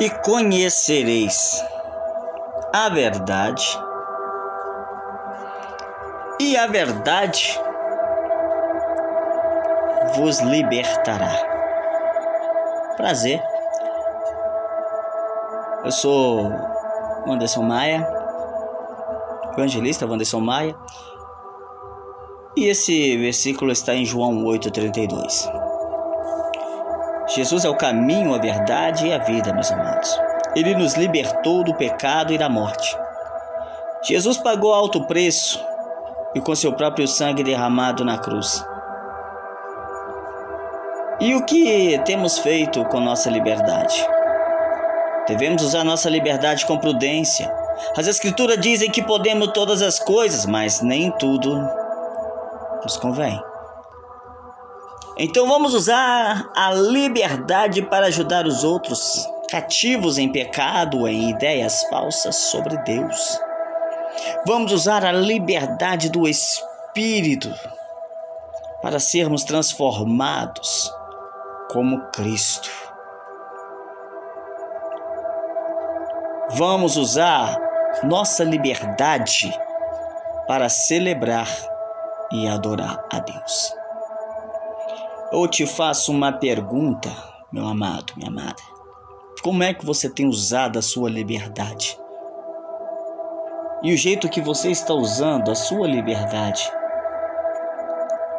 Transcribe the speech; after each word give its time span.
e 0.00 0.08
conhecereis 0.08 1.62
a 2.72 2.88
verdade, 2.88 3.78
e 6.40 6.56
a 6.56 6.66
verdade 6.66 7.60
vos 10.14 10.38
libertará. 10.40 11.30
Prazer. 12.96 13.42
Eu 15.84 15.92
sou 15.92 16.50
Wanderson 17.26 17.62
Maia, 17.62 18.06
evangelista 19.52 20.06
Wanderson 20.06 20.40
Maia, 20.40 20.74
e 22.56 22.68
esse 22.68 23.18
versículo 23.18 23.70
está 23.70 23.94
em 23.94 24.06
João 24.06 24.44
8,32. 24.44 25.69
Jesus 27.34 27.64
é 27.64 27.68
o 27.68 27.76
caminho, 27.76 28.34
a 28.34 28.38
verdade 28.38 29.06
e 29.06 29.12
a 29.12 29.18
vida, 29.18 29.52
meus 29.52 29.70
amados. 29.70 30.18
Ele 30.56 30.74
nos 30.74 30.94
libertou 30.94 31.62
do 31.62 31.72
pecado 31.74 32.32
e 32.32 32.38
da 32.38 32.48
morte. 32.48 32.96
Jesus 34.02 34.36
pagou 34.36 34.72
alto 34.74 35.06
preço 35.06 35.64
e 36.34 36.40
com 36.40 36.54
seu 36.56 36.72
próprio 36.72 37.06
sangue 37.06 37.44
derramado 37.44 38.04
na 38.04 38.18
cruz. 38.18 38.64
E 41.20 41.34
o 41.34 41.44
que 41.44 42.00
temos 42.04 42.38
feito 42.38 42.84
com 42.86 42.98
nossa 42.98 43.30
liberdade? 43.30 44.04
Devemos 45.28 45.62
usar 45.62 45.84
nossa 45.84 46.10
liberdade 46.10 46.66
com 46.66 46.78
prudência. 46.78 47.52
As 47.96 48.08
Escrituras 48.08 48.58
dizem 48.58 48.90
que 48.90 49.02
podemos 49.02 49.52
todas 49.52 49.82
as 49.82 49.98
coisas, 49.98 50.46
mas 50.46 50.80
nem 50.80 51.12
tudo 51.12 51.60
nos 52.82 52.96
convém. 52.96 53.40
Então 55.22 55.46
vamos 55.46 55.74
usar 55.74 56.50
a 56.56 56.72
liberdade 56.72 57.82
para 57.82 58.06
ajudar 58.06 58.46
os 58.46 58.64
outros, 58.64 59.28
cativos 59.50 60.16
em 60.16 60.32
pecado, 60.32 61.06
em 61.06 61.28
ideias 61.28 61.84
falsas 61.90 62.36
sobre 62.36 62.78
Deus. 62.84 63.38
Vamos 64.46 64.72
usar 64.72 65.04
a 65.04 65.12
liberdade 65.12 66.08
do 66.08 66.26
Espírito 66.26 67.54
para 68.80 68.98
sermos 68.98 69.44
transformados 69.44 70.90
como 71.70 72.00
Cristo. 72.12 72.70
Vamos 76.52 76.96
usar 76.96 77.58
nossa 78.04 78.42
liberdade 78.42 79.52
para 80.48 80.70
celebrar 80.70 81.46
e 82.32 82.48
adorar 82.48 83.04
a 83.12 83.18
Deus. 83.18 83.79
Eu 85.32 85.46
te 85.46 85.64
faço 85.64 86.10
uma 86.10 86.32
pergunta, 86.32 87.08
meu 87.52 87.64
amado, 87.64 88.12
minha 88.16 88.28
amada. 88.28 88.60
Como 89.44 89.62
é 89.62 89.72
que 89.72 89.86
você 89.86 90.10
tem 90.10 90.26
usado 90.26 90.76
a 90.76 90.82
sua 90.82 91.08
liberdade? 91.08 91.96
E 93.80 93.94
o 93.94 93.96
jeito 93.96 94.28
que 94.28 94.40
você 94.40 94.72
está 94.72 94.92
usando 94.92 95.52
a 95.52 95.54
sua 95.54 95.86
liberdade 95.86 96.68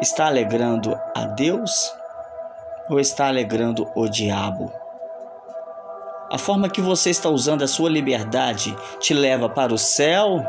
está 0.00 0.28
alegrando 0.28 0.98
a 1.14 1.26
Deus 1.26 1.94
ou 2.88 2.98
está 2.98 3.28
alegrando 3.28 3.86
o 3.94 4.08
diabo? 4.08 4.72
A 6.32 6.38
forma 6.38 6.70
que 6.70 6.80
você 6.80 7.10
está 7.10 7.28
usando 7.28 7.64
a 7.64 7.68
sua 7.68 7.90
liberdade 7.90 8.74
te 8.98 9.12
leva 9.12 9.46
para 9.50 9.74
o 9.74 9.78
céu 9.78 10.42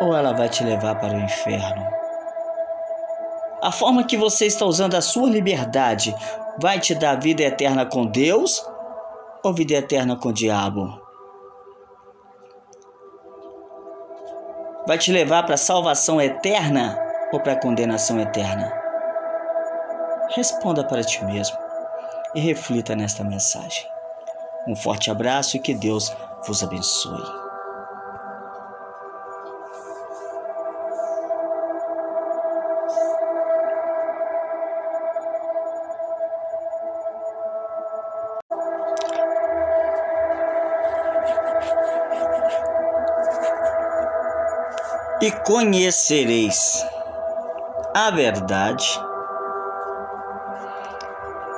ou 0.00 0.16
ela 0.16 0.32
vai 0.32 0.48
te 0.48 0.64
levar 0.64 0.96
para 0.96 1.16
o 1.16 1.20
inferno? 1.20 2.07
A 3.60 3.72
forma 3.72 4.04
que 4.04 4.16
você 4.16 4.46
está 4.46 4.64
usando 4.64 4.94
a 4.94 5.00
sua 5.00 5.28
liberdade 5.28 6.14
vai 6.60 6.78
te 6.78 6.94
dar 6.94 7.20
vida 7.20 7.42
eterna 7.42 7.84
com 7.84 8.06
Deus 8.06 8.64
ou 9.42 9.52
vida 9.52 9.74
eterna 9.74 10.16
com 10.16 10.28
o 10.28 10.32
diabo? 10.32 11.00
Vai 14.86 14.96
te 14.96 15.10
levar 15.10 15.42
para 15.42 15.54
a 15.54 15.58
salvação 15.58 16.20
eterna 16.20 16.98
ou 17.32 17.40
para 17.40 17.54
a 17.54 17.60
condenação 17.60 18.20
eterna? 18.20 18.72
Responda 20.30 20.84
para 20.84 21.02
ti 21.02 21.24
mesmo 21.24 21.56
e 22.34 22.40
reflita 22.40 22.94
nesta 22.94 23.24
mensagem. 23.24 23.84
Um 24.68 24.76
forte 24.76 25.10
abraço 25.10 25.56
e 25.56 25.60
que 25.60 25.74
Deus 25.74 26.14
vos 26.46 26.62
abençoe. 26.62 27.47
E 45.20 45.32
conhecereis 45.32 46.86
a 47.94 48.10
verdade, 48.10 48.86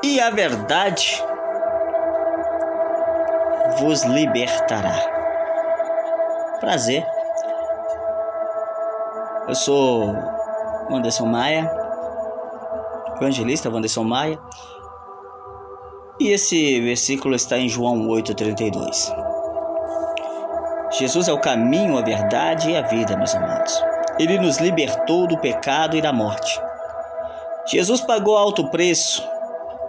e 0.03 0.19
a 0.19 0.31
verdade 0.31 1.23
vos 3.79 4.03
libertará. 4.05 4.95
Prazer. 6.61 7.07
Eu 9.47 9.55
sou 9.55 10.15
Wanderson 10.91 11.27
Maia, 11.27 11.71
evangelista 13.17 13.69
Wanderson 13.69 14.05
Maia, 14.05 14.39
e 16.19 16.29
esse 16.29 16.81
versículo 16.81 17.35
está 17.35 17.59
em 17.59 17.69
João 17.69 18.07
8,32. 18.09 19.30
Jesus 20.91 21.29
é 21.29 21.33
o 21.33 21.41
caminho, 21.41 21.97
a 21.97 22.03
verdade 22.03 22.71
e 22.71 22.77
a 22.77 22.83
vida, 22.83 23.17
meus 23.17 23.35
amados. 23.35 23.83
Ele 24.19 24.39
nos 24.39 24.59
libertou 24.59 25.27
do 25.27 25.39
pecado 25.39 25.97
e 25.97 26.03
da 26.03 26.13
morte. 26.13 26.61
Jesus 27.67 28.01
pagou 28.01 28.37
alto 28.37 28.69
preço 28.71 29.27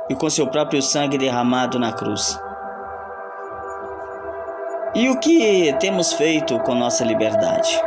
e 0.10 0.16
com 0.16 0.30
seu 0.30 0.48
próprio 0.48 0.82
sangue 0.82 1.18
derramado 1.18 1.80
na 1.80 1.92
cruz. 1.92 2.40
E 4.94 5.10
o 5.10 5.20
que 5.20 5.74
temos 5.80 6.14
feito 6.14 6.60
com 6.60 6.76
nossa 6.76 7.04
liberdade? 7.04 7.82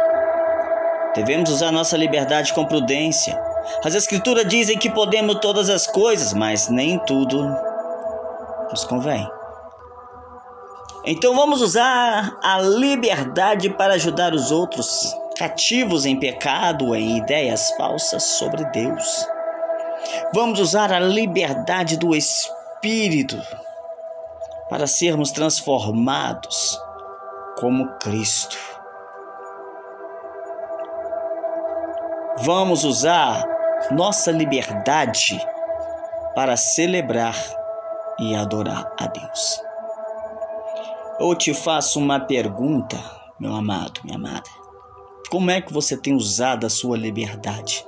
Devemos 1.14 1.50
usar 1.50 1.70
nossa 1.70 1.96
liberdade 1.96 2.52
com 2.52 2.64
prudência. 2.64 3.40
As 3.84 3.94
Escrituras 3.94 4.46
dizem 4.48 4.76
que 4.76 4.90
podemos 4.90 5.38
todas 5.40 5.70
as 5.70 5.86
coisas, 5.86 6.32
mas 6.32 6.68
nem 6.68 6.98
tudo 6.98 7.46
nos 8.70 8.84
convém. 8.84 9.28
Então 11.06 11.36
vamos 11.36 11.60
usar 11.60 12.38
a 12.42 12.62
liberdade 12.62 13.68
para 13.68 13.94
ajudar 13.94 14.32
os 14.32 14.50
outros, 14.50 15.14
cativos 15.36 16.06
em 16.06 16.18
pecado, 16.18 16.94
em 16.94 17.18
ideias 17.18 17.70
falsas 17.76 18.22
sobre 18.22 18.64
Deus. 18.70 19.26
Vamos 20.32 20.58
usar 20.58 20.90
a 20.94 20.98
liberdade 21.00 21.98
do 21.98 22.14
Espírito 22.16 23.38
para 24.70 24.86
sermos 24.86 25.30
transformados 25.30 26.80
como 27.58 27.86
Cristo. 27.98 28.56
Vamos 32.38 32.82
usar 32.82 33.44
nossa 33.90 34.30
liberdade 34.32 35.38
para 36.34 36.56
celebrar 36.56 37.36
e 38.18 38.34
adorar 38.34 38.90
a 38.98 39.06
Deus. 39.06 39.73
Eu 41.20 41.32
te 41.36 41.54
faço 41.54 42.00
uma 42.00 42.18
pergunta, 42.18 42.96
meu 43.38 43.54
amado, 43.54 44.00
minha 44.02 44.16
amada. 44.16 44.50
Como 45.30 45.48
é 45.48 45.60
que 45.60 45.72
você 45.72 45.96
tem 45.96 46.12
usado 46.12 46.66
a 46.66 46.68
sua 46.68 46.96
liberdade? 46.96 47.86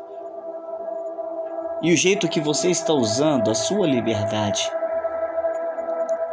E 1.83 1.93
o 1.93 1.97
jeito 1.97 2.29
que 2.29 2.41
você 2.41 2.71
está 2.71 2.93
usando 2.93 3.51
a 3.51 3.55
sua 3.55 3.85
liberdade 3.85 4.71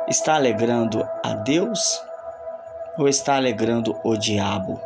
está 0.07 0.35
alegrando 0.35 1.03
a 1.25 1.33
Deus 1.33 1.99
ou 2.95 3.07
está 3.07 3.37
alegrando 3.37 3.99
o 4.03 4.15
diabo? 4.15 4.79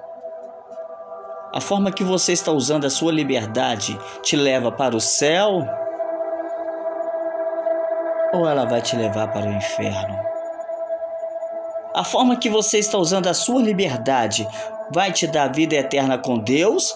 A 1.53 1.60
forma 1.60 1.92
que 1.92 2.06
você 2.06 2.31
está 2.31 2.53
usando 2.53 2.86
a 2.86 2.89
sua 2.89 3.12
liberdade 3.12 4.00
te 4.21 4.38
leva 4.38 4.71
para 4.71 4.95
o 4.95 5.01
céu 5.01 5.68
ou 8.33 8.48
ela 8.48 8.65
vai 8.65 8.81
te 8.81 8.95
levar 8.95 9.27
para 9.27 9.50
o 9.50 9.53
inferno? 9.53 10.37
A 11.97 12.03
forma 12.03 12.38
que 12.38 12.47
você 12.47 12.77
está 12.77 12.95
usando 12.99 13.25
a 13.25 13.33
sua 13.33 13.59
liberdade 13.59 14.47
vai 14.94 15.11
te 15.11 15.25
dar 15.25 15.51
vida 15.51 15.73
eterna 15.73 16.15
com 16.15 16.38
Deus 16.38 16.95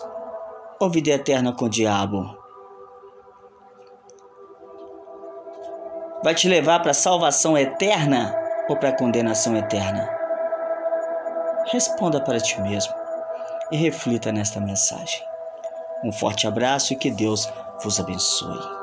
ou 0.79 0.91
vida 0.91 1.09
eterna 1.09 1.51
com 1.51 1.65
o 1.65 1.69
diabo? 1.69 2.37
Vai 6.23 6.35
te 6.35 6.47
levar 6.47 6.81
para 6.81 6.91
a 6.91 6.93
salvação 6.93 7.57
eterna 7.57 8.31
ou 8.69 8.77
para 8.77 8.89
a 8.89 8.95
condenação 8.95 9.57
eterna? 9.57 10.07
Responda 11.71 12.21
para 12.21 12.39
ti 12.39 12.61
mesmo 12.61 12.93
e 13.71 13.77
reflita 13.77 14.31
nesta 14.31 14.59
mensagem. 14.59 15.19
Um 16.03 16.11
forte 16.11 16.45
abraço 16.45 16.93
e 16.93 16.95
que 16.95 17.09
Deus 17.09 17.51
vos 17.83 17.99
abençoe. 17.99 18.80